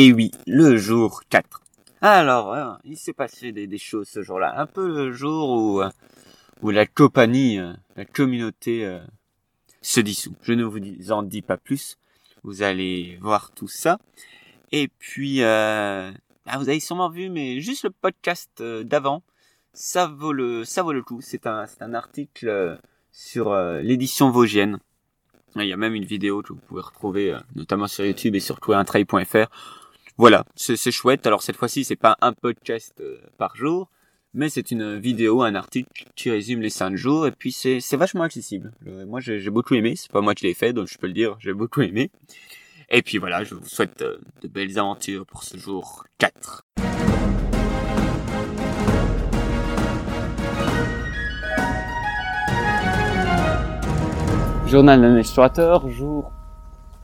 [0.00, 1.60] Et oui, le jour 4.
[2.02, 4.54] Alors, euh, il s'est passé des, choses ce jour-là.
[4.56, 5.90] Un peu le jour où, euh,
[6.62, 8.96] où la compagnie, euh, la communauté
[9.82, 10.36] se dissout.
[10.42, 11.96] Je ne vous en dis pas plus.
[12.44, 13.98] Vous allez voir tout ça.
[14.70, 16.12] Et puis, ah,
[16.46, 19.24] vous avez sûrement vu, mais juste le podcast d'avant,
[19.72, 21.18] ça vaut le, ça vaut le coup.
[21.22, 22.78] C'est un, un article
[23.10, 23.52] sur
[23.82, 24.78] l'édition vosgienne.
[25.56, 28.60] Il y a même une vidéo que vous pouvez retrouver, notamment sur YouTube et sur
[28.60, 29.48] tourintrail.fr
[30.18, 31.28] voilà, c'est chouette.
[31.28, 33.88] Alors cette fois-ci, c'est pas un podcast euh, par jour,
[34.34, 38.24] mais c'est une vidéo, un article qui résume les 5 jours, et puis c'est vachement
[38.24, 38.72] accessible.
[39.06, 39.94] moi, j'ai beaucoup aimé.
[39.94, 42.10] C'est pas moi qui l'ai fait, donc je peux le dire, j'ai beaucoup aimé.
[42.90, 46.64] Et puis voilà, je vous souhaite euh, de belles aventures pour ce jour 4.
[54.66, 56.32] Journal d'un explorateur, jour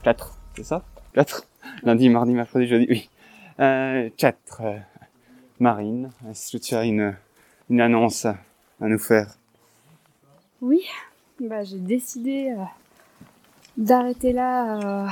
[0.03, 0.83] 4, c'est ça?
[1.13, 1.47] 4
[1.83, 3.09] Lundi, mardi, mercredi, jeudi, oui.
[3.59, 4.61] Euh, 4.
[4.61, 4.77] Euh,
[5.59, 7.15] Marine, est-ce que tu as une,
[7.69, 8.37] une annonce à
[8.81, 9.35] nous faire?
[10.61, 10.81] Oui,
[11.39, 12.63] bah, j'ai décidé euh,
[13.77, 15.09] d'arrêter là, euh,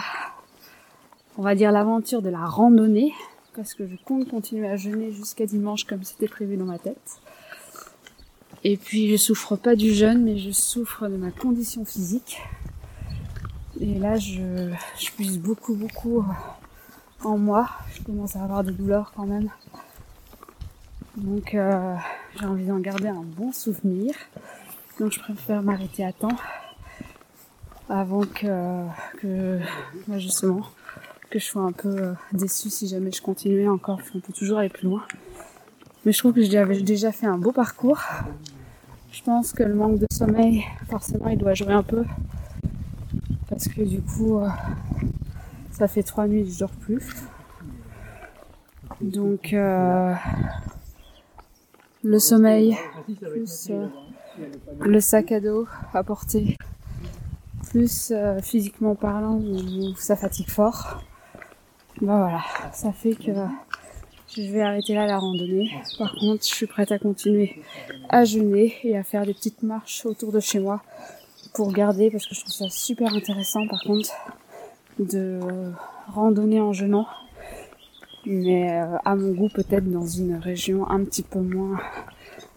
[1.38, 3.14] on va dire l'aventure de la randonnée,
[3.56, 7.20] parce que je compte continuer à jeûner jusqu'à dimanche comme c'était prévu dans ma tête.
[8.64, 12.40] Et puis je souffre pas du jeûne, mais je souffre de ma condition physique.
[13.80, 16.26] Et là, je, je puise beaucoup, beaucoup
[17.24, 17.70] en moi.
[17.94, 19.50] Je commence à avoir des douleurs quand même.
[21.18, 21.96] Donc euh,
[22.40, 24.14] j'ai envie d'en garder un bon souvenir.
[25.00, 26.36] Donc je préfère m'arrêter à temps
[27.90, 28.88] avant que,
[30.18, 30.62] justement
[31.30, 34.00] que je sois un peu euh, déçue si jamais je continuais encore.
[34.16, 35.04] On peut toujours aller plus loin.
[36.06, 38.02] Mais je trouve que j'avais déjà fait un beau parcours.
[39.12, 42.04] Je pense que le manque de sommeil, forcément, il doit jouer un peu.
[43.54, 44.50] Parce que du coup, euh,
[45.70, 47.08] ça fait trois nuits, je dors plus.
[49.00, 50.16] Donc euh,
[52.04, 52.76] le sommeil,
[53.22, 53.88] plus euh,
[54.80, 56.58] le sac à dos à porter,
[57.70, 58.12] plus
[58.42, 59.40] physiquement parlant
[59.98, 61.04] ça fatigue fort.
[62.02, 62.42] Bah voilà,
[62.74, 63.32] ça fait que
[64.36, 65.70] je vais arrêter là la randonnée.
[66.00, 67.62] Par contre, je suis prête à continuer
[68.10, 70.82] à jeûner et à faire des petites marches autour de chez moi
[71.54, 74.12] pour garder parce que je trouve ça super intéressant par contre
[75.00, 75.40] de
[76.08, 77.08] randonnée en jeûnant,
[78.26, 81.80] mais euh, à mon goût peut-être dans une région un petit peu moins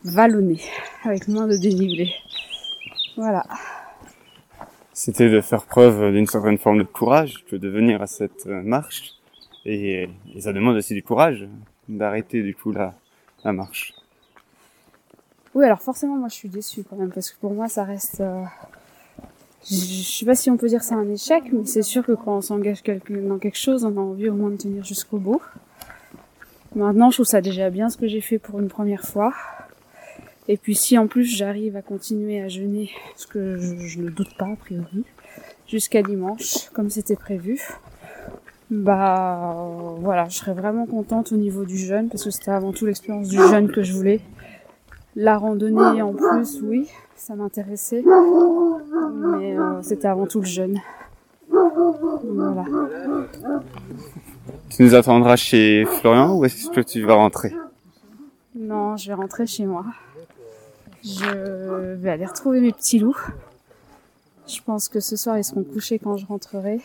[0.04, 0.60] vallonnée,
[1.04, 2.12] avec moins de dénivelé.
[3.16, 3.44] Voilà.
[4.92, 8.62] C'était de faire preuve d'une certaine forme de courage que de venir à cette euh,
[8.62, 9.12] marche,
[9.64, 10.08] et,
[10.38, 11.48] ça demande aussi du courage
[11.88, 12.94] d'arrêter du coup la,
[13.44, 13.92] la marche.
[15.54, 18.20] Oui, alors forcément, moi je suis déçue quand même, parce que pour moi ça reste
[18.20, 18.42] euh,
[19.68, 22.36] je sais pas si on peut dire c'est un échec, mais c'est sûr que quand
[22.36, 25.42] on s'engage dans quelque chose, on a envie au moins de tenir jusqu'au bout.
[26.76, 29.32] Maintenant, je trouve ça déjà bien ce que j'ai fait pour une première fois.
[30.48, 34.36] Et puis si en plus j'arrive à continuer à jeûner, ce que je, ne doute
[34.38, 35.04] pas a priori,
[35.66, 37.60] jusqu'à dimanche, comme c'était prévu,
[38.70, 42.86] bah voilà, je serais vraiment contente au niveau du jeûne, parce que c'était avant tout
[42.86, 44.20] l'expérience du jeûne que je voulais.
[45.16, 48.04] La randonnée en plus, oui, ça m'intéressait.
[49.16, 50.80] Mais euh, c'était avant tout le jeûne.
[51.48, 52.64] Voilà.
[54.70, 57.54] Tu nous attendras chez Florian ou est-ce que tu vas rentrer?
[58.54, 59.84] Non, je vais rentrer chez moi.
[61.04, 63.16] Je vais aller retrouver mes petits loups.
[64.46, 66.80] Je pense que ce soir ils seront couchés quand je rentrerai.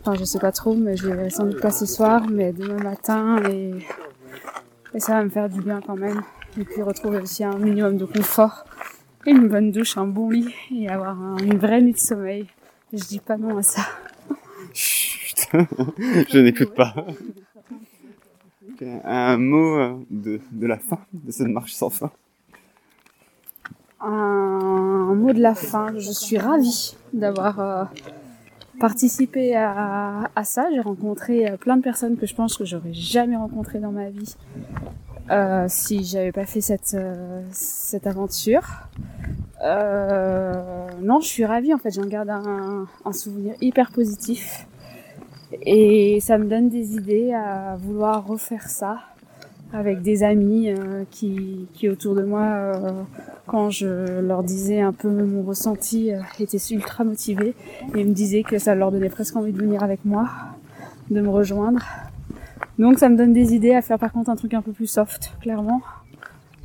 [0.00, 2.82] Enfin, je sais pas trop, mais je vais sans doute pas ce soir, mais demain
[2.82, 3.72] matin et,
[4.94, 6.22] et ça va me faire du bien quand même.
[6.58, 8.64] Et puis retrouver aussi un minimum de confort
[9.26, 12.46] une bonne douche, un bon lit et avoir une vraie nuit de sommeil.
[12.92, 13.82] Je dis pas non à ça.
[14.72, 16.94] Chut, je n'écoute pas.
[19.04, 22.10] Un mot euh, de, de la fin de cette marche sans fin.
[24.00, 25.92] Un, mot de la fin.
[25.98, 27.84] Je suis ravie d'avoir euh,
[28.78, 30.68] participé à, à ça.
[30.72, 34.08] J'ai rencontré euh, plein de personnes que je pense que j'aurais jamais rencontrées dans ma
[34.08, 34.34] vie
[35.30, 38.88] euh, si j'avais pas fait cette euh, cette aventure.
[39.64, 41.92] Euh, non, je suis ravie en fait.
[41.92, 44.66] J'en garde un, un, souvenir hyper positif
[45.62, 48.98] et ça me donne des idées à vouloir refaire ça
[49.72, 50.74] avec des amis
[51.12, 52.72] qui, qui autour de moi,
[53.46, 56.10] quand je leur disais un peu mon ressenti,
[56.40, 57.54] étaient ultra motivés
[57.94, 60.28] et me disaient que ça leur donnait presque envie de venir avec moi,
[61.08, 61.84] de me rejoindre.
[62.80, 64.86] Donc ça me donne des idées à faire par contre un truc un peu plus
[64.86, 65.82] soft, clairement,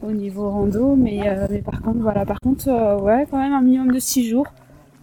[0.02, 0.96] au niveau rando.
[0.96, 4.00] Mais, euh, mais par contre, voilà, par contre, euh, ouais, quand même un minimum de
[4.00, 4.48] 6 jours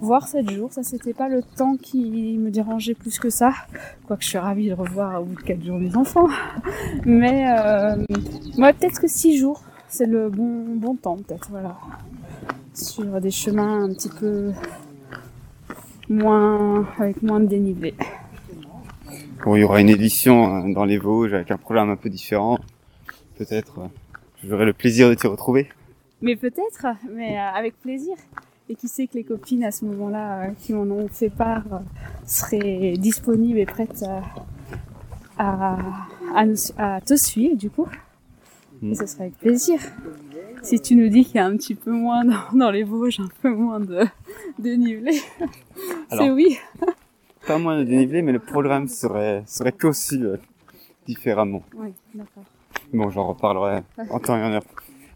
[0.01, 0.73] voire 7 jours.
[0.73, 3.53] Ça, c'était pas le temps qui me dérangeait plus que ça.
[4.07, 6.29] Quoique je suis ravie de revoir au bout de 4 jours mes enfants.
[7.05, 7.97] Mais euh,
[8.57, 11.77] moi, peut-être que 6 jours, c'est le bon, bon temps, peut-être, voilà.
[12.73, 14.53] Sur des chemins un petit peu
[16.09, 17.95] moins, avec moins de dénivelé.
[19.45, 22.09] Bon, il y aura une édition euh, dans les Vosges avec un programme un peu
[22.09, 22.61] différent.
[23.39, 23.87] Peut-être, euh,
[24.45, 25.69] j'aurai le plaisir de t'y retrouver.
[26.21, 28.15] Mais peut-être, mais euh, avec plaisir.
[28.69, 31.65] Et qui sait que les copines à ce moment-là qui m'en ont fait part
[32.25, 34.05] seraient disponibles et prêtes
[35.37, 35.77] à,
[36.37, 36.47] à,
[36.79, 37.89] à, te suivre du coup.
[38.85, 39.81] Et ce serait avec plaisir.
[40.63, 43.19] Si tu nous dis qu'il y a un petit peu moins dans, dans les Vosges,
[43.19, 44.05] un peu moins de
[44.61, 45.21] dénivelé,
[46.11, 46.57] c'est oui
[47.47, 50.37] pas moins de dénivelé, mais le programme serait, serait aussi euh,
[51.07, 51.63] différemment.
[51.75, 52.45] Oui, d'accord.
[52.93, 54.63] Bon, j'en reparlerai en temps et en heure.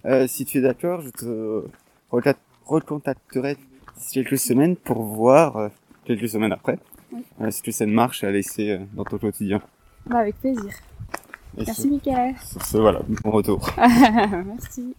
[0.05, 1.65] Euh, si tu es d'accord, je te
[2.67, 3.57] recontacterai
[3.97, 5.69] d'ici quelques semaines pour voir, euh,
[6.05, 6.79] quelques semaines après,
[7.13, 7.25] oui.
[7.41, 9.61] euh, si tu marche à laisser euh, dans ton quotidien.
[10.07, 10.73] Bah, avec plaisir.
[11.57, 12.35] Merci, Michael.
[12.45, 13.71] Sur ce, voilà, bon retour.
[13.79, 14.95] Merci.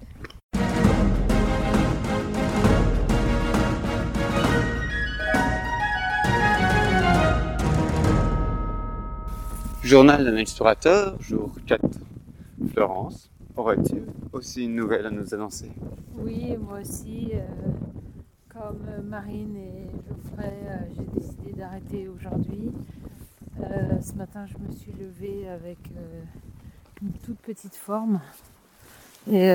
[9.87, 11.81] Journal d'un explorateur, jour 4.
[12.73, 14.03] Florence, aurais-tu
[14.33, 15.71] aussi une nouvelle à nous annoncer?
[16.17, 17.31] Oui, moi aussi.
[17.33, 17.39] Euh,
[18.49, 22.73] comme Marine et Geoffrey, euh, j'ai décidé d'arrêter aujourd'hui.
[23.61, 25.77] Euh, ce matin, je me suis levée avec
[27.01, 28.19] une toute petite forme.
[29.31, 29.47] Et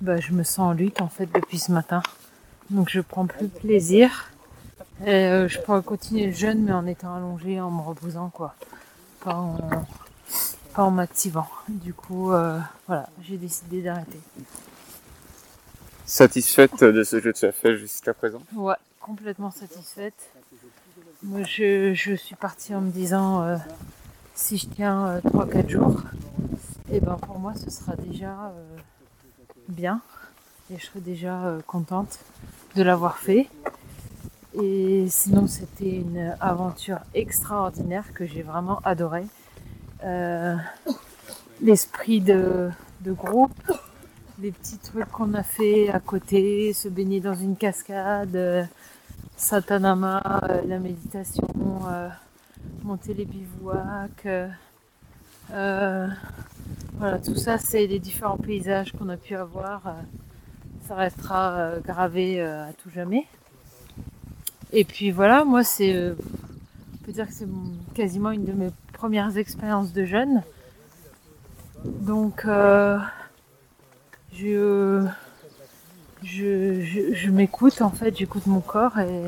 [0.00, 2.02] bah, je me sens en lutte en fait depuis ce matin.
[2.70, 4.32] Donc je prends plus plaisir.
[5.06, 8.56] Je pourrais continuer le jeûne mais en étant allongée, en me reposant quoi
[9.22, 9.58] pas en,
[10.74, 11.48] pas en m'activant.
[11.68, 14.20] Du coup, euh, voilà, j'ai décidé d'arrêter.
[16.06, 20.30] Satisfaite de ce que tu as fait jusqu'à présent Ouais, complètement satisfaite.
[21.22, 23.56] Moi, je, je suis partie en me disant euh,
[24.34, 26.02] si je tiens euh, 3-4 jours,
[26.90, 28.76] et ben pour moi, ce sera déjà euh,
[29.68, 30.00] bien
[30.72, 32.20] et je serai déjà euh, contente
[32.76, 33.48] de l'avoir fait.
[34.54, 39.24] Et sinon, c'était une aventure extraordinaire que j'ai vraiment adoré.
[40.04, 40.56] Euh,
[41.62, 42.70] L'esprit de,
[43.06, 43.52] groupe,
[44.40, 48.64] les petits trucs qu'on a fait à côté, se baigner dans une cascade, euh,
[49.36, 51.46] Satanama, euh, la méditation,
[52.82, 54.26] monter les bivouacs.
[55.50, 59.82] Voilà, tout ça, c'est les différents paysages qu'on a pu avoir.
[60.88, 63.26] ça restera gravé à tout jamais.
[64.72, 66.14] Et puis voilà, moi c'est, euh,
[66.94, 67.48] on peut dire que c'est
[67.94, 70.42] quasiment une de mes premières expériences de jeûne.
[71.84, 72.98] Donc euh,
[74.32, 75.04] je,
[76.22, 79.24] je, je, je m'écoute en fait, j'écoute mon corps et,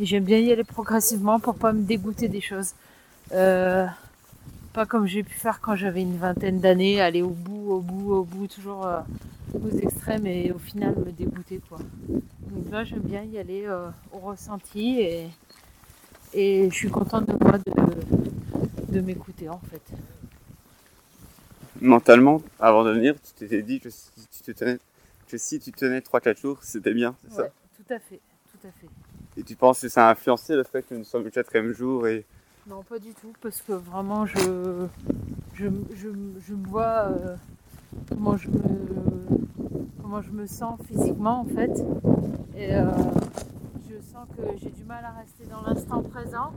[0.00, 2.72] et j'aime bien y aller progressivement pour pas me dégoûter des choses.
[3.32, 3.86] Euh,
[4.72, 8.12] pas comme j'ai pu faire quand j'avais une vingtaine d'années, aller au bout, au bout,
[8.14, 9.00] au bout, toujours euh,
[9.54, 11.78] aux extrêmes et au final me dégoûter quoi.
[12.08, 15.28] Donc là j'aime bien y aller euh, au ressenti et,
[16.34, 19.82] et je suis contente de moi de, de m'écouter en fait.
[21.80, 24.78] Mentalement, avant de venir, tu t'étais dit que si tu te tenais,
[25.28, 28.20] que si tu tenais 3-4 jours, c'était bien, c'est Ouais, ça tout à fait,
[28.50, 28.88] tout à fait.
[29.36, 32.06] Et tu penses que ça a influencé le fait que nous sommes le quatrième jour
[32.08, 32.24] et
[32.68, 34.86] Non, pas du tout, parce que vraiment, je,
[35.54, 36.08] je, je,
[36.46, 37.36] je me vois euh,
[38.10, 38.60] comment, je me,
[40.02, 41.82] comment je me sens physiquement, en fait.
[42.54, 42.90] Et euh,
[43.88, 46.52] je sens que j'ai du mal à rester dans l'instant présent.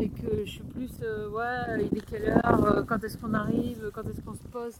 [0.00, 3.92] Et que je suis plus, euh, ouais, il est quelle heure, quand est-ce qu'on arrive,
[3.94, 4.74] quand est-ce qu'on se pose.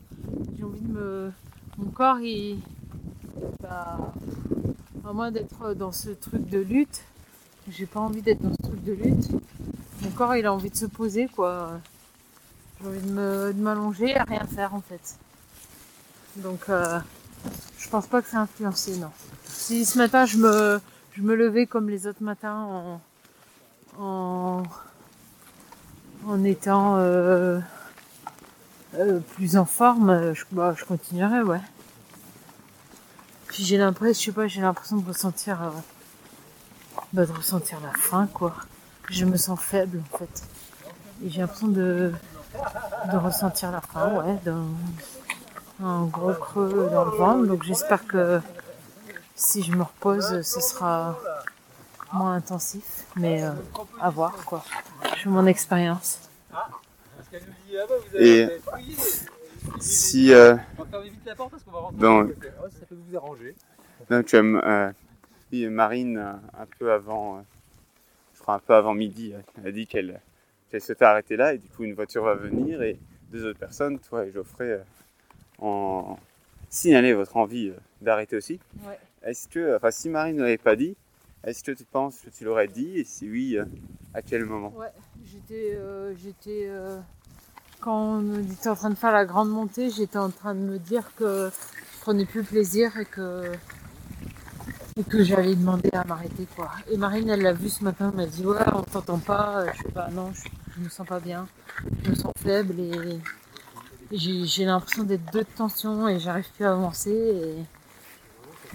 [0.56, 1.32] J'ai envie de me.
[1.78, 2.58] Mon corps, il.
[5.04, 7.04] À moins d'être dans ce truc de lutte,
[7.70, 9.30] j'ai pas envie d'être dans ce truc de lutte.
[10.02, 11.80] Mon corps, il a envie de se poser, quoi.
[12.80, 15.16] J'ai envie de m'allonger à rien faire, en fait.
[16.36, 16.98] Donc, euh,
[17.78, 19.10] je pense pas que c'est influencé, non.
[19.44, 20.80] Si ce matin, je me,
[21.12, 22.98] je me levais comme les autres matins
[23.98, 24.62] en, en,
[26.26, 27.60] en étant euh,
[28.94, 31.60] euh, plus en forme, euh, je, bah, je continuerai, ouais.
[33.46, 35.70] Puis j'ai l'impression, je sais pas, j'ai l'impression de ressentir, euh,
[37.12, 38.54] bah, de ressentir la faim, quoi.
[39.10, 40.44] Je me sens faible, en fait.
[41.24, 42.12] Et j'ai l'impression de,
[43.12, 44.64] de ressentir la faim, ouais, d'un,
[45.82, 47.46] un gros creux dans le ventre.
[47.46, 48.40] Donc j'espère que
[49.34, 51.18] si je me repose, ce sera
[52.12, 53.04] moins intensif.
[53.16, 53.50] Mais euh,
[54.00, 54.64] à voir, quoi.
[55.16, 56.18] Je fais mon expérience.
[58.14, 58.48] Et
[59.80, 61.98] si euh, On va fermer vite la porte parce qu'on va rentrer.
[61.98, 62.22] Bon.
[62.24, 62.34] Ouais,
[62.70, 63.54] ça peut vous arranger.
[64.10, 64.92] donc, tu as euh,
[65.52, 67.40] Marine, un, un peu avant, euh,
[68.34, 70.20] je crois un peu avant midi, elle a dit qu'elle
[70.70, 72.98] qu'elle souhaitait arrêter là et du coup une voiture va venir et
[73.30, 74.82] deux autres personnes, toi et Geoffrey, euh,
[75.58, 76.16] ont
[76.70, 78.58] signalé votre envie euh, d'arrêter aussi.
[78.86, 78.98] Ouais.
[79.22, 80.96] Est-ce que, enfin si Marine ne l'avait pas dit,
[81.44, 83.64] est-ce que tu penses que tu l'aurais dit et si oui, euh,
[84.14, 84.72] à quel moment?
[84.76, 84.92] Ouais,
[85.30, 86.98] j'étais, euh, j'étais, euh,
[87.80, 90.78] quand on était en train de faire la grande montée, j'étais en train de me
[90.78, 93.42] dire que je prenais plus plaisir et que
[94.96, 96.70] et que j'allais demander à m'arrêter quoi.
[96.90, 99.64] Et Marine, elle l'a vu ce matin, elle m'a dit ouais, on t'entend pas.
[99.72, 101.46] Je sais pas, non, je, je me sens pas bien,
[102.04, 103.20] je me sens faible et,
[104.14, 107.10] j'ai, l'impression d'être deux de tension et j'arrive plus à avancer.
[107.10, 107.54] Et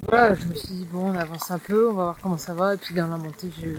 [0.08, 2.54] voilà, je me suis dit bon, on avance un peu, on va voir comment ça
[2.54, 2.74] va.
[2.74, 3.70] Et puis dans la montée, je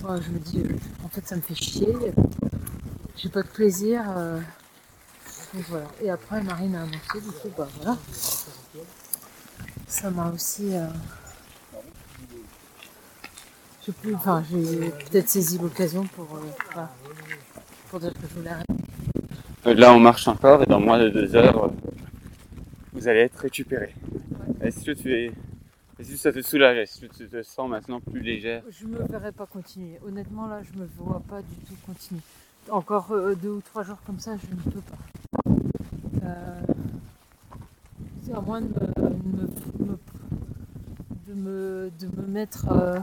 [0.00, 1.94] je me dis, euh, en fait, ça me fait chier.
[3.16, 4.02] J'ai pas de plaisir.
[4.16, 4.40] euh,
[5.54, 5.86] donc voilà.
[6.02, 7.98] Et après, Marine a annoncé, du coup, bah voilà.
[9.86, 10.74] Ça m'a aussi.
[10.74, 10.86] euh,
[13.84, 16.80] J'ai plus, enfin, j'ai peut-être saisi l'occasion pour, euh,
[17.88, 18.74] pour dire que je voulais arrêter.
[19.66, 21.70] Euh, Là, on marche encore et dans moins de deux heures,
[22.92, 23.94] vous allez être récupéré.
[24.60, 25.32] Est-ce que tu es,
[25.98, 26.76] est-ce que ça te soulage?
[26.78, 28.62] Est-ce que tu te sens maintenant plus légère?
[28.70, 29.98] Je me verrais pas continuer.
[30.06, 32.20] Honnêtement, là, je me vois pas du tout continuer.
[32.70, 35.52] Encore euh, deux ou trois jours comme ça, je ne peux pas.
[36.24, 36.60] Euh,
[38.24, 38.95] c'est à moins de me,
[39.26, 39.42] de
[39.84, 39.98] me,
[41.26, 42.98] de me, de me mettre euh,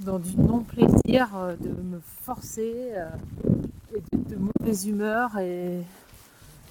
[0.00, 3.08] dans du non-plaisir, euh, de me forcer euh,
[3.94, 5.82] et d'être de mauvaise humeur et,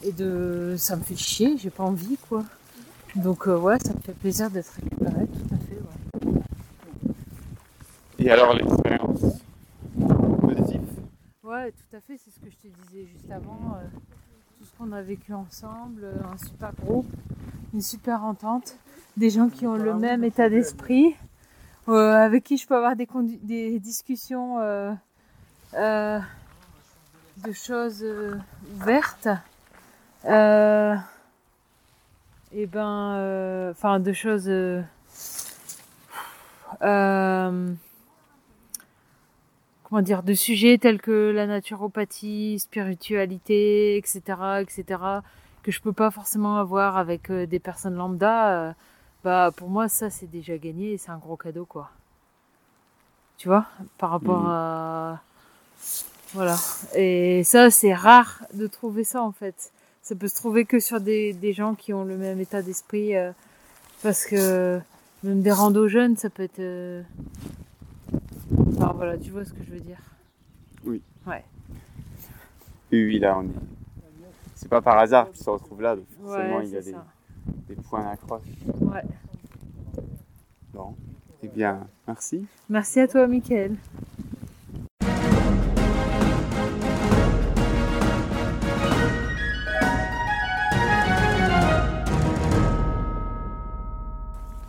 [0.03, 0.75] et de.
[0.77, 2.43] Ça me fait chier, j'ai pas envie quoi.
[3.15, 5.79] Donc, euh, ouais, ça me fait plaisir d'être récupérée, tout à fait.
[6.25, 6.31] Ouais.
[8.20, 9.22] Et alors l'expérience
[10.39, 10.81] positive?
[11.43, 13.75] Ouais, tout à fait, c'est ce que je te disais juste avant.
[13.75, 13.88] euh,
[14.58, 17.12] tout ce qu'on a vécu ensemble, un super groupe,
[17.73, 18.75] une super entente,
[19.17, 21.15] des gens qui ont le même état d'esprit,
[21.89, 23.07] euh, avec qui je peux avoir des,
[23.41, 24.91] des discussions euh,
[25.75, 26.19] euh,
[27.37, 28.05] de choses
[28.75, 29.27] ouvertes.
[32.53, 34.51] Et ben, enfin, de choses.
[39.83, 44.21] comment dire, de sujets tels que la naturopathie, spiritualité, etc.,
[44.61, 44.99] etc.,
[45.63, 48.73] que je peux pas forcément avoir avec euh, des personnes lambda, euh,
[49.23, 51.89] bah pour moi ça c'est déjà gagné et c'est un gros cadeau quoi.
[53.37, 53.65] Tu vois,
[53.97, 54.49] par rapport Mhm.
[54.49, 55.21] à
[56.33, 56.55] voilà.
[56.95, 59.71] Et ça c'est rare de trouver ça en fait.
[60.01, 63.15] Ça peut se trouver que sur des, des gens qui ont le même état d'esprit,
[63.15, 63.31] euh,
[64.01, 64.79] parce que
[65.23, 67.03] même des randos jeunes, ça peut être euh,
[68.77, 69.99] Enfin voilà, tu vois ce que je veux dire.
[70.85, 71.01] Oui.
[71.27, 71.43] Ouais.
[72.91, 73.80] Oui, oui, là on est.
[74.61, 76.95] C'est pas par hasard qu'ils se retrouvent là, donc forcément Ouais, il y a des,
[77.67, 78.43] des points d'accroche.
[78.79, 79.01] Ouais.
[80.71, 80.95] Bon.
[81.41, 82.45] Eh bien, merci.
[82.69, 83.75] Merci à toi, Mickaël.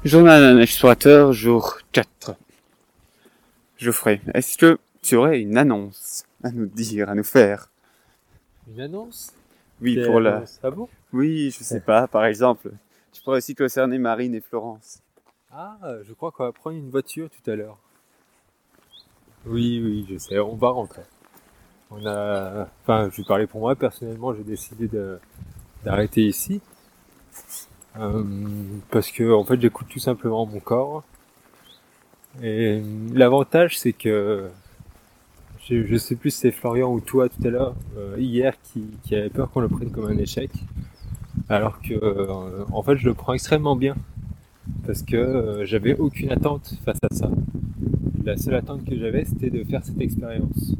[0.04, 2.34] Journal d'un explorateur, jour 4.
[3.76, 7.68] Geoffrey, est-ce que tu aurais une annonce à nous dire, à nous faire?
[8.75, 9.34] Une annonce?
[9.83, 10.45] Oui, pour la...
[10.71, 12.71] bon Oui, je sais pas, par exemple.
[13.12, 15.03] Tu pourrais aussi concerner Marine et Florence.
[15.51, 17.77] Ah, je crois qu'on va prendre une voiture tout à l'heure.
[19.45, 21.03] Oui, oui, je sais, on va rentrer.
[21.91, 22.69] On a...
[22.83, 25.19] Enfin, je vais parler pour moi, personnellement, j'ai décidé de...
[25.85, 26.62] d'arrêter ici.
[27.99, 28.25] Euh,
[28.91, 31.03] parce que, en fait, j'écoute tout simplement mon corps.
[32.43, 32.81] Et
[33.12, 34.49] l'avantage, c'est que...
[35.69, 39.14] Je, je sais plus si c'est Florian ou toi tout à l'heure, euh, hier, qui,
[39.14, 40.50] avait peur qu'on le prenne comme un échec.
[41.49, 43.95] Alors que, euh, en fait, je le prends extrêmement bien
[44.85, 47.31] parce que euh, j'avais aucune attente face à ça.
[48.25, 50.75] La seule attente que j'avais, c'était de faire cette expérience.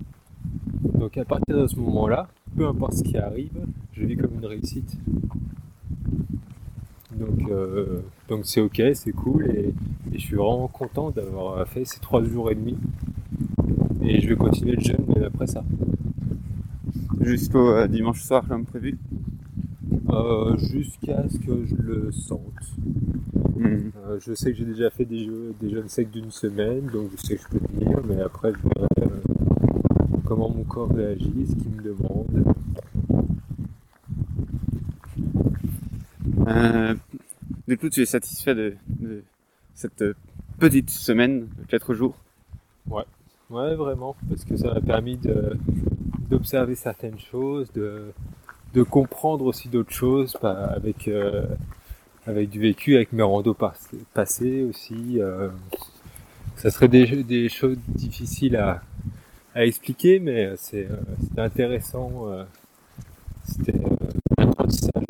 [0.83, 3.53] Donc à partir de ce moment-là, peu importe ce qui arrive,
[3.93, 4.97] je vis comme une réussite.
[7.12, 7.51] Donc
[8.29, 9.75] donc c'est ok, c'est cool et,
[10.12, 12.77] et je suis vraiment content d'avoir fait ces trois jours et demi.
[14.05, 15.65] Et je vais continuer le jeûne même après ça.
[17.21, 18.99] Jusqu'au euh, dimanche soir comme prévu.
[20.11, 22.41] Euh, Jusqu'à ce que je le sente.
[23.57, 23.91] Hmm.
[24.07, 27.11] Euh, je sais que j'ai déjà fait des, jeux, des jeûnes secs d'une semaine, donc
[27.17, 29.11] je sais que je peux tenir, mais après je verrai
[30.25, 32.45] comment mon corps réagit, ce qu'il me demande.
[36.49, 36.95] Euh,
[37.69, 39.23] du coup, tu es satisfait de, de
[39.75, 40.05] cette
[40.59, 42.17] petite semaine de 4 jours?
[42.89, 43.05] Ouais,
[43.51, 45.19] vraiment, parce que ça m'a permis
[46.31, 48.13] d'observer certaines choses, de,
[48.85, 51.45] comprendre aussi d'autres choses, pas avec, euh,
[52.27, 53.75] avec du vécu, avec mes randos pas-
[54.15, 55.21] passés aussi.
[55.21, 55.49] euh,
[56.57, 58.83] ça serait des, choses difficiles à,
[59.55, 60.89] expliquer, mais euh, c'était
[61.37, 62.29] intéressant.
[63.45, 63.75] c'était
[64.39, 65.05] un apprentissage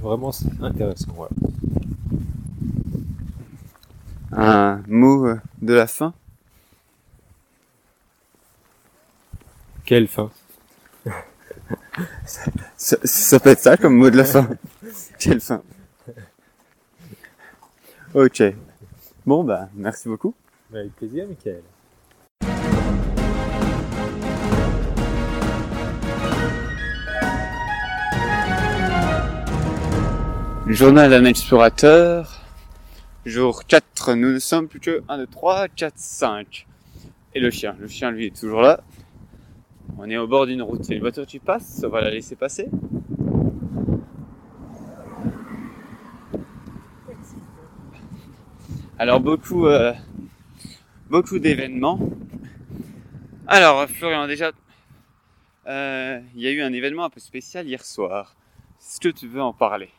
[0.00, 0.30] vraiment
[0.62, 1.28] intéressant.
[4.32, 5.26] Un mot
[5.60, 6.14] de la fin?
[9.84, 10.30] Quelle fin
[12.24, 14.48] ça, ça peut être ça comme mot de la fin.
[15.18, 15.62] Quelle fin
[18.14, 18.42] Ok.
[19.26, 20.34] Bon bah merci beaucoup.
[20.72, 21.62] Avec plaisir, Michael.
[30.66, 32.40] Journal d'un explorateur.
[33.26, 36.66] Jour 4, nous ne sommes plus que 1, 2, 3, 4, 5.
[37.34, 38.80] Et le chien, le chien lui est toujours là.
[39.98, 40.90] On est au bord d'une route.
[40.90, 42.68] A une voiture qui passe, on va la laisser passer.
[48.98, 49.92] Alors beaucoup, euh,
[51.32, 51.98] d'événements.
[53.46, 54.52] Alors Florian, déjà,
[55.66, 58.34] euh, il y a eu un événement un peu spécial hier soir.
[58.80, 59.90] Est-ce que tu veux en parler?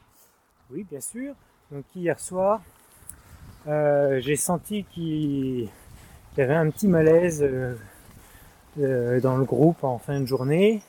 [0.72, 1.34] Oui, bien sûr.
[1.72, 2.62] Donc hier soir,
[3.68, 5.70] euh, j'ai senti qu'il
[6.38, 7.44] y avait un petit malaise
[8.77, 10.82] euh, dans le groupe en fin de journée.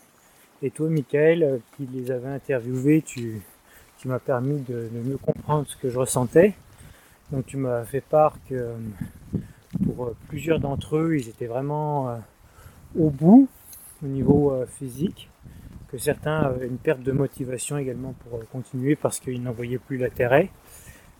[0.60, 3.42] Et toi, Michael, euh, qui les avait interviewés, tu,
[4.04, 6.54] m'as permis de, mieux comprendre ce que je ressentais.
[7.30, 8.74] Donc tu m'as fait part que euh,
[9.84, 12.20] pour plusieurs d'entre eux, ils étaient vraiment
[12.98, 13.48] au bout
[14.02, 15.28] au niveau physique
[15.88, 19.96] que certains avaient une perte de motivation également pour continuer parce qu'ils n'en voyaient plus
[19.96, 20.50] l'intérêt,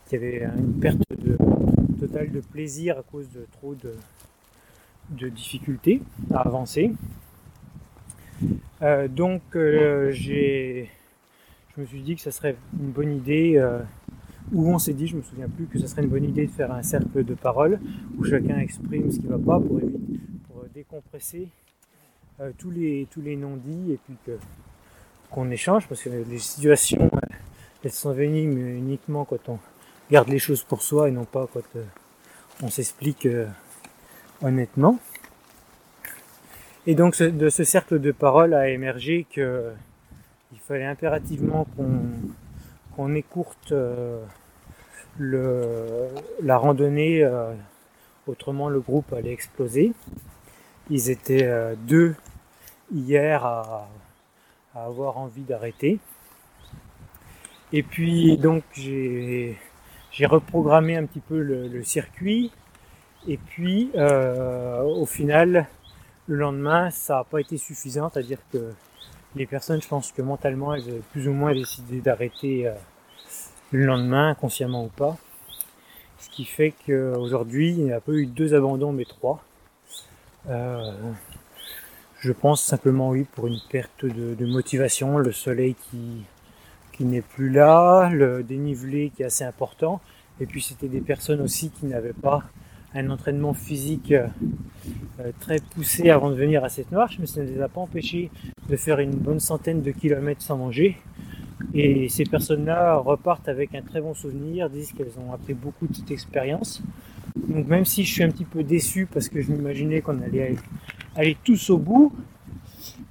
[0.05, 1.37] qu'il y avait une perte de,
[1.99, 3.93] totale de plaisir à cause de trop de,
[5.09, 6.01] de difficultés
[6.33, 6.93] à avancer.
[8.81, 10.89] Euh, donc euh, j'ai,
[11.75, 13.79] je me suis dit que ça serait une bonne idée, euh,
[14.51, 16.51] ou on s'est dit, je me souviens plus, que ça serait une bonne idée de
[16.51, 17.79] faire un cercle de parole
[18.17, 21.47] où chacun exprime ce qui va pas pour, éviter- pour décompresser
[22.59, 24.15] tous les tous les non-dits et puis
[25.31, 27.09] qu'on échange parce que les situations
[27.83, 29.59] elles sont venimes uniquement quand on
[30.11, 31.63] garde les choses pour soi et non pas quand
[32.61, 33.27] on s'explique
[34.41, 34.99] honnêtement.
[36.85, 39.71] Et donc de ce cercle de parole a émergé que
[40.53, 41.99] il fallait impérativement qu'on
[42.95, 44.23] qu'on écourte euh,
[46.41, 47.53] la randonnée, euh,
[48.25, 49.91] autrement le groupe allait exploser.
[50.89, 52.15] Ils étaient euh, deux
[52.93, 53.89] hier à,
[54.73, 55.99] avoir envie d'arrêter.
[57.73, 59.57] Et puis donc j'ai
[60.21, 62.51] reprogrammé un petit peu le circuit.
[63.27, 65.67] Et puis euh, au final,
[66.27, 68.71] le lendemain, ça n'a pas été suffisant, c'est-à-dire que
[69.35, 72.73] les personnes, je pense que mentalement, elles avaient plus ou moins décidé d'arrêter euh,
[73.71, 75.17] le lendemain, consciemment ou pas.
[76.19, 79.43] Ce qui fait qu'aujourd'hui, il n'y a pas eu deux abandons, mais trois.
[80.49, 80.91] Euh,
[82.19, 86.23] je pense simplement oui pour une perte de, de motivation, le soleil qui,
[86.93, 89.99] qui n'est plus là, le dénivelé qui est assez important,
[90.39, 92.43] et puis c'était des personnes aussi qui n'avaient pas
[92.93, 94.27] un entraînement physique euh,
[95.19, 97.81] euh, très poussé avant de venir à cette marche, mais ça ne les a pas
[97.81, 98.31] empêchés
[98.69, 100.97] de faire une bonne centaine de kilomètres sans manger.
[101.73, 105.95] Et ces personnes-là repartent avec un très bon souvenir, disent qu'elles ont appris beaucoup de
[105.95, 106.81] cette expérience.
[107.35, 110.55] Donc même si je suis un petit peu déçu parce que je m'imaginais qu'on allait
[111.15, 112.13] aller, tous au bout,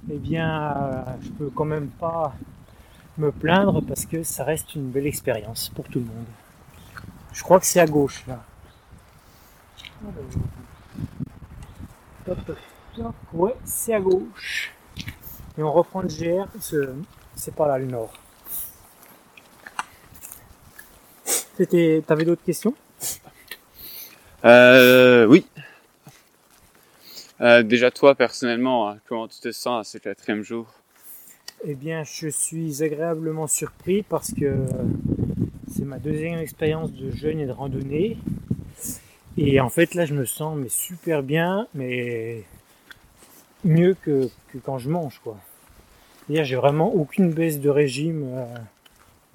[0.09, 2.33] eh bien euh, je peux quand même pas
[3.17, 6.25] me plaindre parce que ça reste une belle expérience pour tout le monde.
[7.33, 8.43] Je crois que c'est à gauche là.
[12.25, 12.37] Top.
[13.33, 14.73] Ouais, c'est à gauche.
[15.57, 16.93] Et on reprend le GR, ce-
[17.35, 18.13] c'est par là le nord.
[21.25, 22.73] C'était, t'avais d'autres questions?
[24.45, 25.45] Euh, oui.
[27.41, 30.67] Euh, déjà toi personnellement, hein, comment tu te sens à ce quatrième jour?
[31.63, 34.65] Eh bien, je suis agréablement surpris parce que
[35.71, 38.17] c'est ma deuxième expérience de jeûne et de randonnée.
[39.37, 42.43] Et en fait, là, je me sens mais super bien, mais
[43.63, 45.37] mieux que, que quand je mange, quoi.
[46.29, 48.45] J'ai vraiment aucune baisse de régime, euh,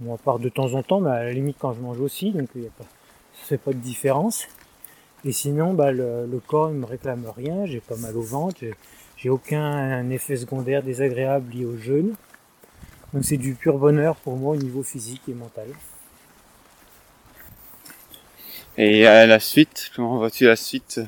[0.00, 2.32] bon, à part de temps en temps, mais à la limite quand je mange aussi,
[2.32, 2.84] donc il y a pas,
[3.32, 4.46] ça fait pas de différence.
[5.24, 8.60] Et sinon, bah, le, le corps ne me réclame rien, j'ai pas mal au ventre,
[9.16, 12.14] j'ai aucun effet secondaire désagréable lié au jeûne.
[13.14, 15.68] Donc c'est du pur bonheur pour moi au niveau physique et mental.
[18.78, 20.98] Et à la suite, comment vois-tu la suite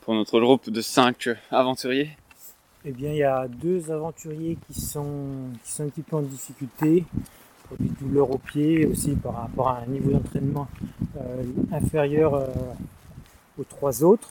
[0.00, 2.10] pour notre groupe de cinq aventuriers?
[2.84, 6.22] Eh bien, il y a deux aventuriers qui sont, qui sont un petit peu en
[6.22, 7.04] difficulté.
[7.78, 10.66] des douleurs aux pieds aussi par rapport à un niveau d'entraînement
[11.16, 12.46] euh, inférieur euh,
[13.58, 14.30] aux trois autres,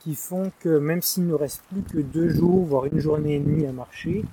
[0.00, 3.40] qui font que même s'il ne reste plus que deux jours, voire une journée et
[3.40, 4.24] demie à marcher,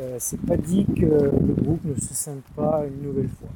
[0.00, 3.48] euh, c'est pas dit que le groupe ne se sente pas une nouvelle fois.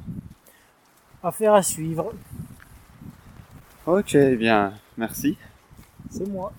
[1.23, 2.11] Affaire à suivre,
[3.87, 5.37] Ok, bien, merci.
[6.09, 6.51] c'est moi.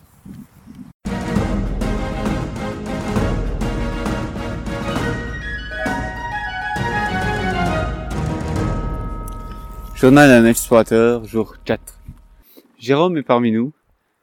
[9.94, 12.00] Journal d'un explorateur, jour 4.
[12.78, 13.74] Jérôme est parmi nous,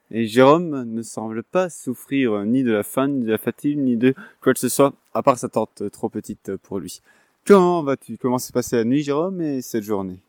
[0.09, 3.97] et Jérôme ne semble pas souffrir ni de la faim, ni de la fatigue, ni
[3.97, 7.03] de quoi que ce soit, à part sa tente trop petite pour lui.
[7.45, 8.17] Comment vas-tu?
[8.17, 10.21] Comment s'est passée la nuit, Jérôme, et cette journée?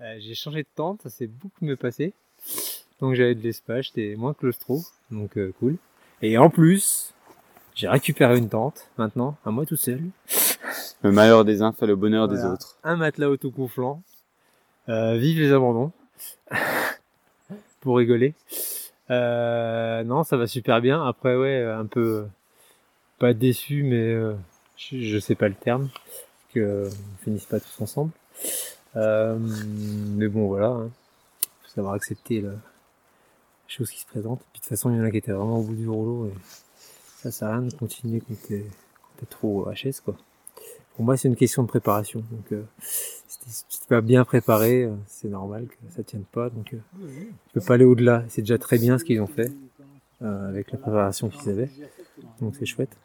[0.00, 2.12] Euh, j'ai changé de tente, ça s'est beaucoup mieux passé.
[3.00, 5.76] Donc j'avais de l'espace, j'étais moins claustro, donc euh, cool.
[6.22, 7.14] Et en plus,
[7.74, 10.00] j'ai récupéré une tente maintenant, à moi tout seul.
[11.02, 12.78] Le malheur des uns fait le bonheur des autres.
[12.84, 14.02] Un matelas autogonflant.
[14.88, 15.92] Euh, vive les abandons.
[17.80, 18.34] Pour rigoler.
[19.10, 21.06] Euh, non, ça va super bien.
[21.06, 22.26] Après, ouais, un peu euh,
[23.18, 24.34] pas déçu, mais euh,
[24.76, 25.88] je, je sais pas le terme,
[26.54, 28.10] que on finisse pas tous ensemble.
[28.96, 30.68] Euh, mais bon, voilà.
[30.68, 30.90] Hein.
[31.62, 32.52] Faut savoir accepter la
[33.68, 34.40] chose qui se présente.
[34.52, 36.26] Puis de toute façon, il y en a qui étaient vraiment au bout du rouleau
[36.26, 36.34] et
[37.18, 38.64] ça sert à rien de continuer quand t'es
[39.02, 40.16] quand t'es trop HS, quoi.
[40.94, 42.24] Pour moi, c'est une question de préparation.
[42.30, 46.48] Donc, euh, si t'es pas bien préparé, euh, c'est normal que ça tienne pas.
[46.48, 48.24] Donc, euh, tu peux pas aller au-delà.
[48.28, 49.52] C'est déjà très bien ce qu'ils ont fait
[50.22, 51.68] euh, avec la préparation qu'ils avaient.
[52.40, 52.96] Donc, c'est chouette.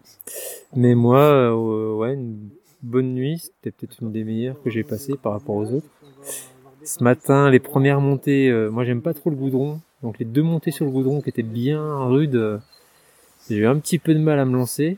[0.74, 2.50] Mais moi, euh, ouais, une
[2.84, 3.39] bonne nuit.
[3.39, 5.88] C'était peut-être une des meilleures que j'ai passées par rapport aux autres.
[6.84, 9.80] Ce matin, les premières montées, euh, moi, j'aime pas trop le goudron.
[10.02, 12.58] Donc, les deux montées sur le goudron qui étaient bien rudes, euh,
[13.50, 14.98] j'ai eu un petit peu de mal à me lancer.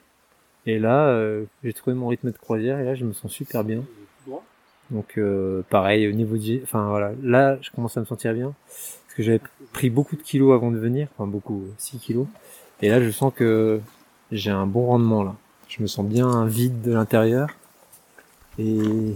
[0.66, 3.64] Et là, euh, j'ai trouvé mon rythme de croisière et là, je me sens super
[3.64, 3.84] bien.
[4.92, 5.20] Donc,
[5.70, 6.62] pareil, au niveau de...
[6.62, 7.14] Enfin, voilà.
[7.24, 8.54] Là, je commence à me sentir bien.
[8.68, 9.42] Parce que j'avais
[9.72, 11.08] pris beaucoup de kilos avant de venir.
[11.14, 12.28] Enfin, beaucoup, 6 kilos.
[12.82, 13.80] Et là, je sens que
[14.32, 15.36] j'ai un bon rendement, là.
[15.68, 17.48] Je me sens bien vide de l'intérieur.
[18.60, 19.16] Et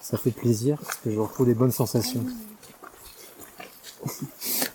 [0.00, 2.24] ça fait plaisir parce que je retrouve des bonnes sensations.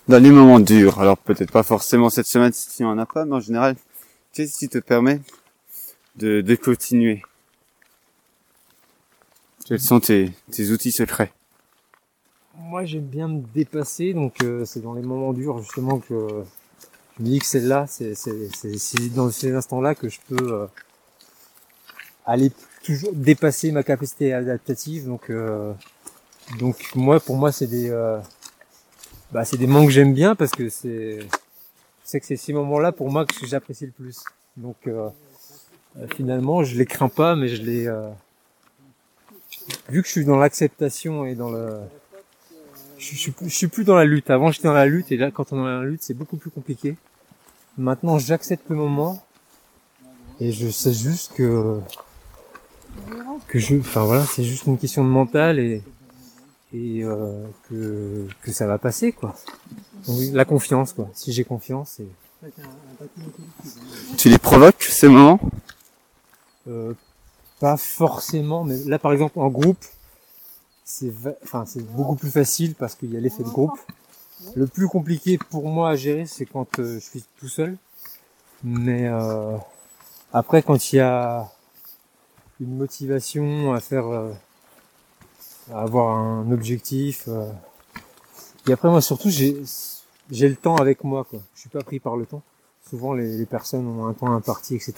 [0.08, 3.24] Dans les moments durs, alors peut-être pas forcément cette semaine si tu en as pas,
[3.24, 3.76] mais en général,
[4.32, 5.20] qu'est-ce qui te permet
[6.16, 7.22] de, de continuer?
[9.64, 11.32] Quels sont tes, tes outils secrets?
[12.58, 16.44] Moi, j'aime bien me dépasser, donc euh, c'est dans les moments durs justement que
[17.16, 20.18] je me dis que c'est là, c'est c'est c'est c'est dans ces instants-là que je
[20.28, 20.66] peux euh,
[22.26, 22.50] aller
[22.82, 25.06] toujours dépasser ma capacité adaptative.
[25.06, 25.72] Donc euh,
[26.58, 28.18] donc moi, pour moi, c'est des euh,
[29.32, 31.20] bah c'est des moments que j'aime bien parce que c'est
[32.04, 34.22] c'est que c'est ces moments-là pour moi que j'apprécie le plus.
[34.56, 35.08] Donc euh,
[35.98, 38.10] euh, finalement, je les crains pas, mais je les euh,
[39.88, 41.80] vu que je suis dans l'acceptation et dans le
[42.98, 44.30] je, je suis plus dans la lutte.
[44.30, 46.36] Avant, j'étais dans la lutte et là, quand on est dans la lutte, c'est beaucoup
[46.36, 46.96] plus compliqué.
[47.78, 49.24] Maintenant, j'accepte le moment
[50.40, 51.80] et je sais juste que
[53.48, 55.82] que je, enfin voilà, c'est juste une question de mental et
[56.74, 59.34] et euh, que que ça va passer quoi.
[60.06, 61.08] Donc, la confiance quoi.
[61.12, 62.08] Si j'ai confiance, et
[64.16, 65.40] Tu les provoques ces moments?
[66.68, 66.94] Euh,
[67.60, 69.84] pas forcément, mais là par exemple en groupe,
[70.84, 73.78] c'est enfin c'est beaucoup plus facile parce qu'il y a l'effet de groupe.
[74.56, 77.76] Le plus compliqué pour moi à gérer, c'est quand euh, je suis tout seul.
[78.64, 79.56] Mais euh,
[80.32, 81.48] après, quand il y a
[82.62, 84.32] une motivation à faire, euh,
[85.72, 87.24] à avoir un objectif.
[87.28, 87.50] euh,
[88.68, 89.56] et après, moi surtout, j'ai
[90.30, 91.24] j'ai le temps avec moi.
[91.28, 91.40] Quoi.
[91.54, 92.42] Je suis pas pris par le temps.
[92.88, 94.94] Souvent, les, les personnes ont un temps imparti, etc.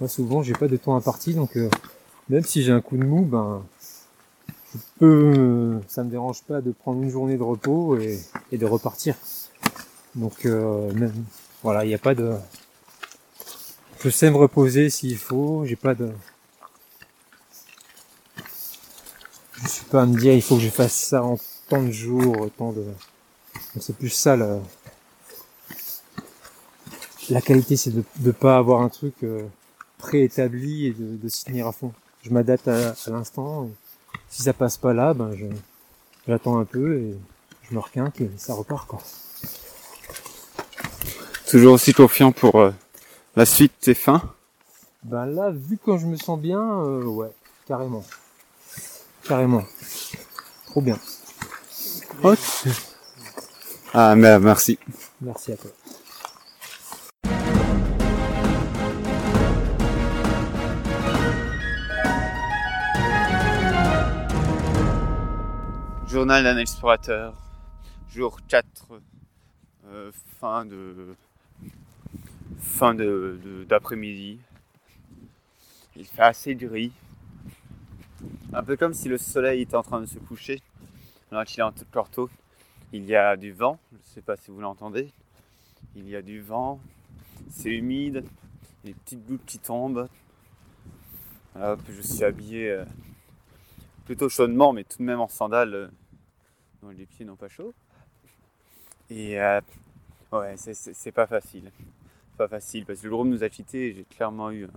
[0.00, 1.68] Moi, souvent, j'ai pas de temps imparti, donc euh,
[2.28, 3.62] même si j'ai un coup de mou, ben,
[4.74, 8.20] je peux, euh, ça me dérange pas de prendre une journée de repos et,
[8.52, 9.16] et de repartir.
[10.14, 11.24] Donc, euh, même,
[11.62, 12.34] voilà, il n'y a pas de,
[14.00, 16.10] je sais me reposer s'il faut, j'ai pas de,
[19.62, 21.90] je suis pas à me dire il faut que je fasse ça en tant de
[21.90, 22.84] jours, tant de,
[23.80, 24.58] c'est plus ça la,
[27.30, 29.46] la qualité, c'est de ne pas avoir un truc euh,
[29.98, 31.92] préétabli et de, de s'y tenir à fond.
[32.22, 33.64] Je m'adapte à, à l'instant.
[33.64, 33.70] et
[34.30, 35.46] Si ça passe pas là, ben je
[36.26, 37.14] j'attends un peu et
[37.62, 39.00] je me requinque et ça repart quoi.
[41.48, 42.70] Toujours aussi confiant pour euh,
[43.34, 44.22] la suite, tes fins
[45.04, 47.30] Ben là, vu que je me sens bien, euh, ouais,
[47.66, 48.04] carrément,
[49.28, 49.64] carrément,
[50.66, 50.98] trop bien.
[52.22, 52.38] Ok.
[53.94, 54.78] Ah, merci.
[55.20, 55.70] Merci à toi.
[66.06, 67.34] Journal d'un explorateur,
[68.14, 68.66] jour 4,
[69.88, 70.10] euh,
[70.40, 71.14] fin de
[72.60, 74.38] fin de de- d'après-midi.
[75.96, 76.92] Il fait assez gris,
[78.52, 80.60] un peu comme si le soleil était en train de se coucher.
[81.30, 82.30] Alors qu'il est encore tôt,
[82.92, 85.10] il y a du vent, je ne sais pas si vous l'entendez.
[85.94, 86.80] Il y a du vent,
[87.50, 88.24] c'est humide,
[88.84, 90.08] des petites gouttes qui tombent.
[91.56, 92.84] Je suis habillé euh,
[94.04, 95.88] plutôt chaudement, mais tout de même en sandales, euh,
[96.82, 97.74] dont les pieds n'ont pas chaud.
[99.10, 99.60] Et euh,
[100.32, 101.70] ouais, c'est- pas facile.
[102.36, 104.68] Pas facile, parce que le groupe nous a quittés et j'ai clairement eu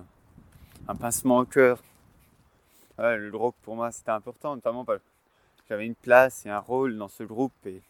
[0.87, 1.81] un pincement au cœur.
[2.97, 5.05] Le groupe pour moi c'était important, notamment parce que
[5.69, 7.81] j'avais une place et un rôle dans ce groupe et,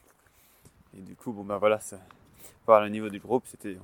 [0.93, 1.97] du coup, bon ben voilà, ça,
[2.65, 3.77] voir le niveau du groupe, c'était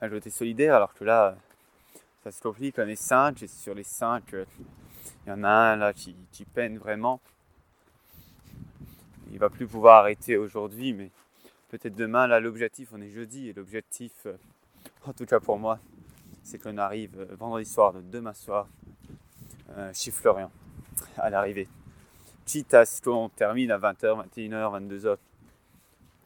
[0.00, 1.36] un côté solidaire, alors que là,
[2.22, 4.44] ça se complique, on est cinq, et sur les cinq, euh,
[5.26, 7.20] il y en a un là qui, qui peine vraiment.
[9.30, 11.10] Il va plus pouvoir arrêter aujourd'hui, mais
[11.68, 14.36] peut-être demain, là l'objectif, on est jeudi, et l'objectif, euh,
[15.06, 15.78] en tout cas pour moi,
[16.42, 18.68] c'est qu'on arrive euh, vendredi soir, de demain soir,
[19.70, 20.50] euh, chez Florian,
[21.16, 21.68] à l'arrivée.
[22.44, 25.16] Quitte à ce qu'on termine à 20h, 21h, 22h,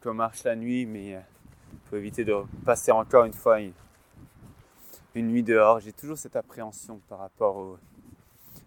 [0.02, 1.20] qu'on marche la nuit, mais euh,
[1.88, 3.72] faut éviter de passer encore une fois une,
[5.14, 5.80] nuit dehors.
[5.80, 7.78] J'ai toujours cette appréhension par rapport au.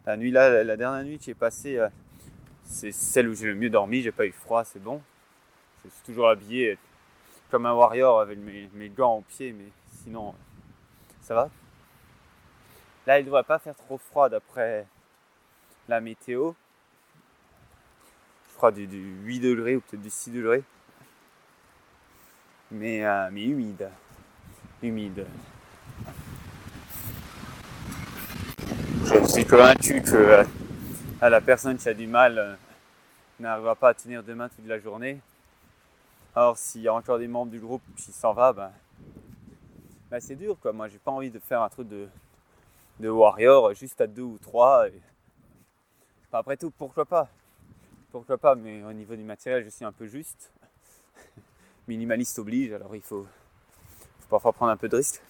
[0.06, 1.88] La nuit là, la, dernière nuit que j'ai passée, euh,
[2.64, 4.02] c'est celle où j'ai le mieux dormi.
[4.02, 5.02] J'ai pas eu froid, c'est bon.
[5.84, 6.78] Je suis toujours habillé
[7.50, 9.68] comme un warrior avec mes, mes gants aux pieds, mais
[10.04, 10.32] sinon, euh,
[11.22, 11.50] ça va.
[13.08, 14.86] Là, il devrait pas faire trop froid d'après
[15.88, 16.54] la météo.
[18.52, 20.64] Je crois du, du 8 degrés ou peut-être du 6 degrés
[22.72, 23.90] mais, euh, mais humide.
[24.82, 25.26] Humide.
[29.06, 30.44] Je suis convaincu que euh,
[31.20, 32.56] à la personne qui a du mal euh,
[33.40, 35.20] n'arrivera pas à tenir demain toute la journée.
[36.34, 38.72] Alors s'il y a encore des membres du groupe qui s'en va, ben,
[40.10, 40.72] ben, c'est dur quoi.
[40.72, 42.08] Moi j'ai pas envie de faire un truc de,
[42.99, 44.86] de warrior juste à deux ou trois.
[46.32, 47.30] après tout, pourquoi pas?
[48.12, 50.51] Pourquoi pas, mais au niveau du matériel, je suis un peu juste
[51.88, 53.25] minimaliste oblige, alors il faut,
[54.30, 55.21] parfois prendre un peu de risque.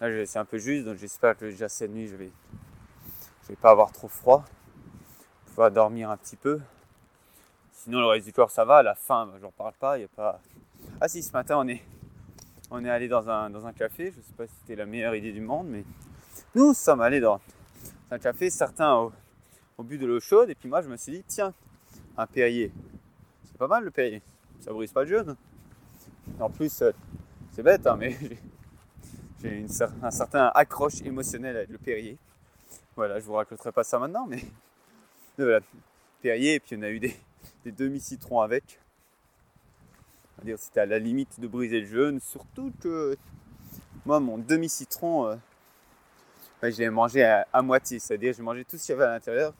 [0.00, 2.30] Là, c'est un peu juste, donc j'espère que déjà cette nuit, je vais,
[3.42, 4.44] je vais pas avoir trop froid,
[5.46, 6.60] pouvoir dormir un petit peu.
[7.72, 8.78] Sinon, le reste du corps, ça va.
[8.78, 9.96] À la fin, bah, j'en parle pas.
[9.96, 10.40] Il a pas.
[11.00, 11.82] Ah si, ce matin, on est,
[12.70, 14.06] on est allé dans un, dans un café.
[14.10, 15.84] Je sais pas si c'était la meilleure idée du monde, mais
[16.56, 17.38] nous sommes allés dans
[18.10, 19.12] un café, certains au,
[19.76, 21.52] au but de l'eau chaude, et puis moi, je me suis dit, tiens,
[22.16, 22.72] un Perrier.
[23.44, 24.22] C'est pas mal le Perrier.
[24.60, 25.36] Ça brise pas le jeûne.
[26.40, 26.92] En plus, euh,
[27.52, 28.16] c'est bête, hein, mais
[29.42, 29.66] j'ai-
[30.02, 32.16] un certain accroche émotionnel avec le Perrier.
[32.96, 34.42] Voilà, je vous raconterai pas ça maintenant, mais
[35.38, 35.60] voilà,
[36.22, 37.14] Perrier, et puis on a eu des,
[37.66, 38.80] des demi-citrons avec.
[40.38, 43.14] On va dire c'était à la limite de briser le jeûne, surtout que
[44.06, 45.38] moi, mon demi-citron,
[46.62, 49.12] ouais, je l'ai mangé à, moitié, c'est-à-dire j'ai mangé tout ce qu'il y avait à
[49.12, 49.52] l'intérieur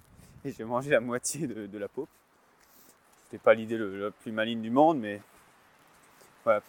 [0.44, 2.08] et j'ai mangé la moitié de, la peau.
[3.24, 5.20] C'était pas l'idée la plus maligne du monde, mais
[6.44, 6.60] ça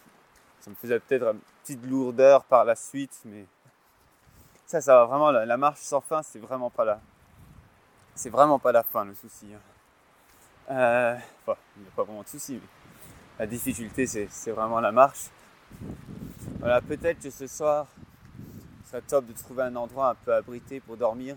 [0.68, 3.46] me faisait peut-être une petite lourdeur par la suite, mais
[4.66, 7.00] ça, ça va vraiment, la, la marche sans fin, c'est vraiment pas là.
[8.16, 9.48] C'est vraiment pas la fin le souci.
[9.54, 9.62] hein.
[10.70, 12.68] Euh, enfin, il n'y a pas vraiment de souci, mais
[13.40, 15.30] la difficulté, c'est c'est vraiment la marche.
[16.60, 17.88] Voilà, peut-être que ce soir,
[18.88, 21.36] serait top de trouver un endroit un peu abrité pour dormir.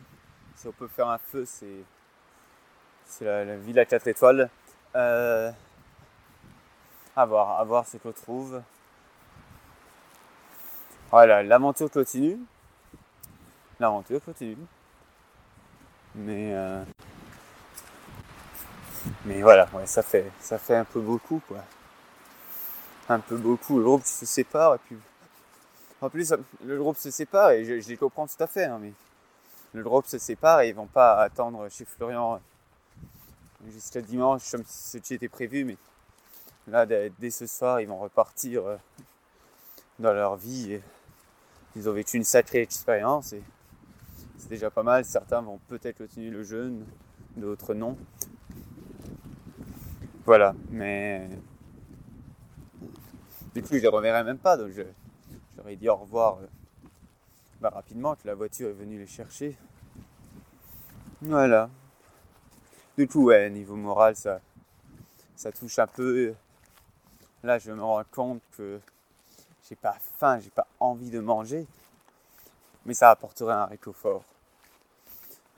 [0.57, 1.85] Si on peut faire un feu, c'est
[3.07, 4.49] c'est la, la ville à 4 étoiles.
[4.95, 5.51] Euh,
[7.17, 8.63] à voir, à voir ce qu'on trouve.
[11.11, 12.39] Voilà, l'aventure continue.
[13.81, 14.57] L'aventure continue.
[16.15, 16.85] Mais euh,
[19.25, 21.59] mais voilà, ouais, ça fait ça fait un peu beaucoup quoi.
[23.09, 23.79] Un peu beaucoup.
[23.79, 24.97] Le groupe se sépare et puis
[26.01, 26.33] en plus
[26.65, 28.65] le groupe se sépare et je, les comprends tout à fait.
[28.65, 28.81] hein,
[29.73, 32.41] le groupe se sépare et ils vont pas attendre chez Florian
[33.69, 35.77] jusqu'à dimanche comme ce qui était prévu, mais
[36.67, 38.77] là dès, ce soir ils vont repartir euh,
[39.99, 40.81] dans leur vie.
[41.77, 43.43] Ils ont vécu une sacrée expérience et
[44.39, 45.05] c'est déjà pas mal.
[45.05, 46.85] Certains vont peut-être continuer le jeûne,
[47.37, 47.97] d'autres non.
[50.25, 51.29] Voilà, mais
[53.55, 54.73] du coup je les reverrai même pas, donc
[55.61, 56.47] j'aurais dit au revoir euh,
[57.61, 59.57] bah, rapidement que la voiture est venue les chercher.
[61.21, 61.69] Voilà.
[62.97, 64.41] Du coup, ouais, niveau moral, ça,
[65.37, 66.35] ça touche un peu.
[67.43, 68.81] Là, je me rends compte que
[69.69, 71.67] j'ai pas faim, j'ai pas envie de manger,
[72.87, 74.25] mais ça apporterait un réconfort.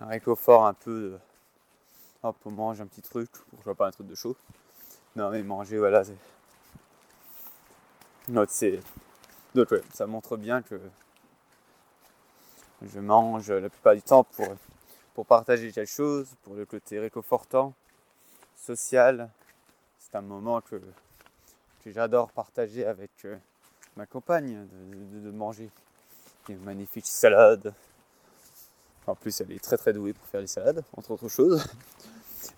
[0.00, 1.10] Un réconfort un peu.
[1.12, 1.18] de-
[2.24, 4.36] Hop, on mange un petit truc, pourquoi pas un truc de chaud.
[5.16, 6.04] Non, mais manger, voilà.
[6.04, 6.16] c'est-
[8.48, 8.80] c'est.
[9.54, 10.80] Donc, ouais, ça montre bien que
[12.82, 14.46] je mange la plupart du temps pour,
[15.14, 17.74] pour partager quelque chose, pour le côté réconfortant,
[18.56, 19.28] social.
[19.98, 20.80] C'est un moment que,
[21.84, 23.36] que j'adore partager avec euh,
[23.96, 25.70] ma compagne, de, manger
[26.48, 27.74] une magnifique salade.
[29.06, 31.64] En plus, elle est très très douée pour faire des salades, entre autres choses.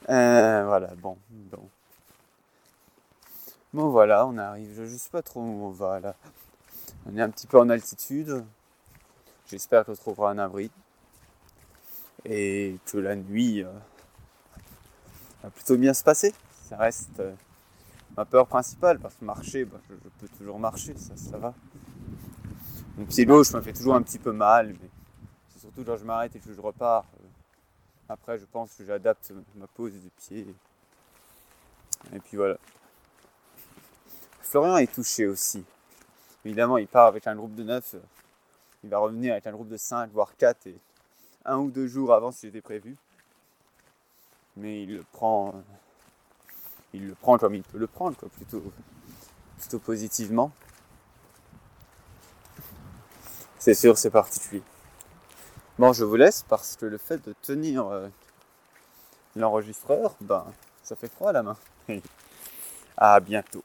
[0.09, 1.69] Euh, voilà, bon, bon.
[3.75, 6.15] Bon voilà, on arrive, je, je sais pas trop où on va là.
[7.07, 8.44] On est un petit peu en altitude.
[9.47, 10.70] J'espère qu'on trouvera un abri.
[12.25, 13.70] Et que la nuit euh,
[15.42, 16.33] va plutôt bien se passer.
[16.68, 17.35] Ça reste euh,
[18.16, 21.55] ma peur principale parce que marcher, bah, je, je peux toujours marcher, ça, va.
[22.97, 24.88] Mon pied gauche me fait toujours un petit peu mal, mais
[25.49, 27.05] c'est surtout quand je m'arrête et que je repars.
[27.20, 27.27] euh,
[28.09, 30.55] après, je pense que j'adapte ma pose de pied.
[32.14, 32.57] Et puis voilà.
[34.40, 35.64] Florian est touché aussi.
[36.45, 37.97] Évidemment, il part avec un groupe de 9.
[38.83, 40.77] Il va revenir avec un groupe de 5, voire 4, et
[41.45, 42.97] un ou deux jours avant ce qui était prévu.
[44.57, 45.55] Mais il le prend.
[46.93, 48.63] Il le prend comme il peut le prendre, plutôt
[49.81, 50.53] positivement.
[53.59, 54.63] C'est sûr, c'est particulier.
[55.79, 58.09] Bon, je vous laisse parce que le fait de tenir euh,
[59.35, 60.45] l'enregistreur, ben,
[60.83, 61.57] ça fait froid à la main.
[62.97, 63.65] à bientôt.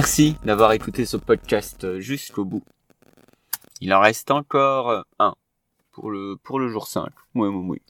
[0.00, 2.62] Merci d'avoir écouté ce podcast euh, jusqu'au bout.
[3.80, 5.34] Il en reste encore euh, un
[5.90, 7.08] pour le pour le jour 5.
[7.34, 7.82] Oui, oui, oui.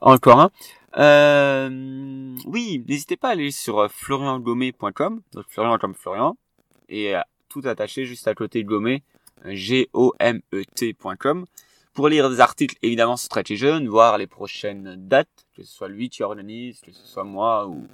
[0.00, 0.50] Encore un.
[0.96, 6.36] Euh, oui, n'hésitez pas à aller sur floriangommet.com, donc Florian comme Florian,
[6.88, 7.14] et
[7.48, 9.02] tout attaché juste à côté de Gommet,
[9.44, 11.46] G-O-M-E-T.com,
[11.94, 15.88] pour lire des articles évidemment sur Strategy Jeune, voir les prochaines dates, que ce soit
[15.88, 17.88] lui qui organise, que ce soit moi ou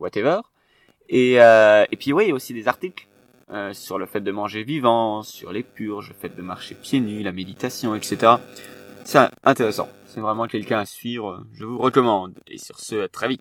[0.00, 0.42] whatever.
[1.08, 3.06] Et, euh, et puis oui, il y a aussi des articles
[3.50, 7.00] euh, sur le fait de manger vivant, sur les purges, le fait de marcher pieds
[7.00, 8.34] nus, la méditation, etc.
[9.04, 9.88] C'est intéressant.
[10.06, 11.44] C'est vraiment quelqu'un à suivre.
[11.54, 12.34] Je vous recommande.
[12.46, 13.40] Et sur ce, à très vite.